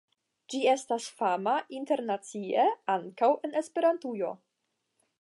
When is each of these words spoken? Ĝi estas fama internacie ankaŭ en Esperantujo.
Ĝi 0.53 0.61
estas 0.71 1.09
fama 1.19 1.53
internacie 1.81 2.67
ankaŭ 2.97 3.33
en 3.49 3.57
Esperantujo. 3.63 4.35